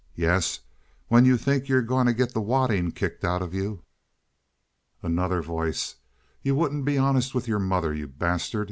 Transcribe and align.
"Yes, 0.15 0.61
when 1.09 1.25
you 1.25 1.37
think 1.37 1.67
you're 1.69 1.83
going 1.83 2.07
to 2.07 2.13
get 2.15 2.33
the 2.33 2.41
wadding 2.41 2.91
kicked 2.91 3.23
out 3.23 3.43
of 3.43 3.53
you." 3.53 3.83
Another 5.03 5.43
Voice. 5.43 5.97
"You 6.41 6.55
wouldn't 6.55 6.85
be 6.85 6.97
honest 6.97 7.35
with 7.35 7.47
your 7.47 7.59
mother, 7.59 7.93
you 7.93 8.07
bastard. 8.07 8.59